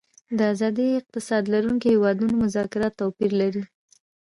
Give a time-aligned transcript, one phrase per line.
[0.37, 3.63] د آزاد اقتصاد لرونکو هیوادونو مذاکرات توپیر لري